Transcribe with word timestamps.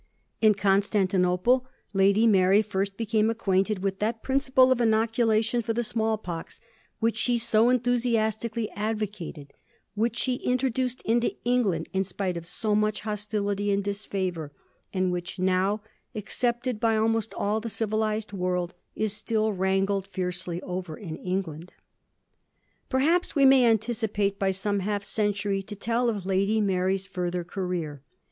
In 0.41 0.55
Constantinople 0.55 1.67
Lady 1.93 2.25
Mary 2.25 2.63
first 2.63 2.97
became 2.97 3.29
acquainted 3.29 3.83
with 3.83 3.99
that 3.99 4.23
principle 4.23 4.71
of 4.71 4.81
inoculation 4.81 5.61
for 5.61 5.73
the 5.73 5.83
small 5.83 6.17
pox 6.17 6.59
which 6.97 7.15
she 7.15 7.37
so 7.37 7.69
enthusiastically 7.69 8.67
advo 8.75 9.07
cated, 9.07 9.49
which 9.93 10.17
she 10.17 10.37
introduced 10.37 11.03
into 11.03 11.35
England 11.45 11.87
in 11.93 12.03
spite 12.03 12.35
of 12.35 12.47
so 12.47 12.73
much 12.73 13.01
hostility 13.01 13.69
and 13.71 13.83
disfavour, 13.83 14.51
and 14.91 15.11
which, 15.11 15.37
now 15.37 15.83
accepted 16.15 16.79
by 16.79 16.97
almost 16.97 17.31
all 17.35 17.59
the 17.59 17.69
civilised 17.69 18.33
world, 18.33 18.73
is 18.95 19.13
still 19.13 19.53
wrangled 19.53 20.07
fiercely 20.07 20.59
over 20.63 20.97
in 20.97 21.15
England. 21.17 21.73
Perhaps 22.89 23.35
we 23.35 23.45
may 23.45 23.67
anticipate 23.67 24.39
by 24.39 24.49
some 24.49 24.79
half 24.79 25.03
century 25.03 25.61
to 25.61 25.75
tell 25.75 26.09
of 26.09 26.25
Lady 26.25 26.59
Mary's 26.59 27.05
further 27.05 27.43
career. 27.43 28.01